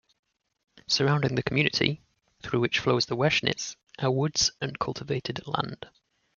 Surrounding 0.87 1.35
the 1.35 1.43
community, 1.43 2.01
through 2.41 2.59
which 2.59 2.79
flows 2.79 3.05
the 3.05 3.15
Weschnitz, 3.15 3.75
are 3.99 4.09
woods 4.09 4.49
and 4.59 4.79
cultivated 4.79 5.41
land. 5.45 5.85